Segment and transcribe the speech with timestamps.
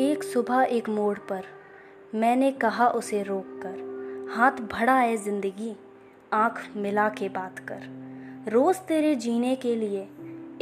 [0.00, 1.44] एक सुबह एक मोड़ पर
[2.14, 5.74] मैंने कहा उसे रोक कर हाथ भड़ा है ज़िंदगी,
[6.32, 10.08] आँख मिला के बात कर। रोज़ तेरे जीने के लिए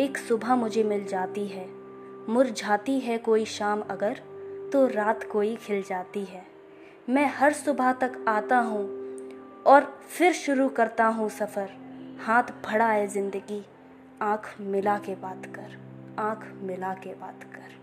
[0.00, 1.66] एक सुबह मुझे मिल जाती है।
[2.28, 4.20] मुरझाती है कोई शाम अगर
[4.72, 6.44] तो रात कोई खिल जाती है।
[7.08, 8.84] मैं हर सुबह तक आता हूँ
[9.66, 11.70] और फिर शुरू करता हूँ सफ़र।
[12.26, 13.64] हाथ भड़ा है ज़िंदगी,
[14.22, 15.78] आँख मिला के बात कर,
[16.20, 17.76] आँख मिला के बात कर।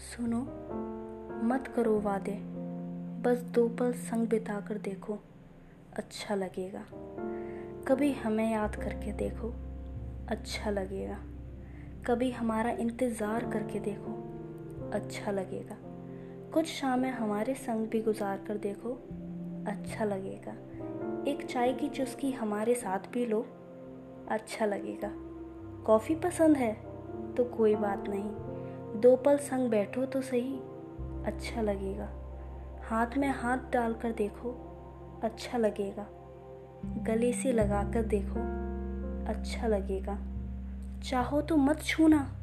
[0.00, 0.38] सुनो,
[1.44, 2.32] मत करो वादे,
[3.22, 5.18] बस दो पल संग बिता कर देखो
[5.96, 6.84] अच्छा लगेगा।
[7.88, 9.48] कभी हमें याद करके देखो
[10.28, 11.18] अच्छा लगेगा।
[12.06, 14.12] कभी हमारा इंतज़ार करके देखो
[14.94, 15.76] अच्छा लगेगा।
[16.54, 18.92] कुछ शामें हमारे संग भी गुजार कर देखो
[19.70, 20.52] अच्छा लगेगा।
[21.30, 23.46] एक चाय की चुस्की हमारे साथ पी लो
[24.30, 25.12] अच्छा लगेगा।
[25.86, 26.74] कॉफ़ी पसंद है
[27.34, 28.49] तो कोई बात नहीं।
[28.96, 30.54] दो पल संग बैठो तो सही
[31.26, 32.08] अच्छा लगेगा।
[32.84, 34.50] हाथ में हाथ डालकर देखो
[35.24, 36.06] अच्छा लगेगा।
[36.84, 38.40] गले से लगाकर देखो
[39.28, 40.18] अच्छा लगेगा।
[41.04, 42.36] चाहो तो मत छूना,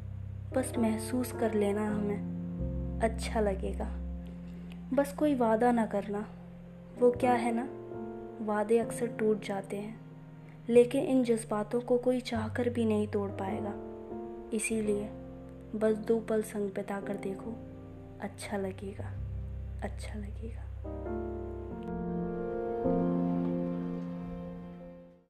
[0.56, 3.88] बस महसूस कर लेना हमें अच्छा लगेगा।
[4.94, 6.26] बस कोई वादा ना करना,
[6.98, 7.68] वो क्या है ना?
[8.44, 10.00] वादे अक्सर टूट जाते हैं,
[10.68, 13.74] लेकिन इन जज्बातों को कोई चाहकर भी नहीं तोड़ पाएगा।
[14.56, 15.10] इसीलिए
[15.76, 17.56] बस दो पल संग बिता कर देखो।
[18.20, 19.12] अच्छा लगेगा।
[19.82, 20.64] अच्छा लगेगा।